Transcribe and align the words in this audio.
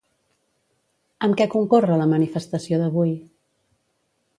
Amb 1.27 1.39
què 1.43 1.47
concorre 1.57 2.01
la 2.03 2.11
manifestació 2.17 2.85
d'avui? 2.85 3.17